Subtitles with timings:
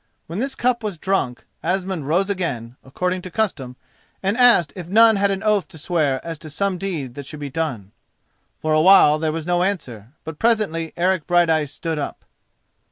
[0.25, 3.75] When this cup was drunk, Asmund rose again, according to custom,
[4.23, 7.39] and asked if none had an oath to swear as to some deed that should
[7.39, 7.91] be done.
[8.57, 12.25] For a while there was no answer, but presently Eric Brighteyes stood up.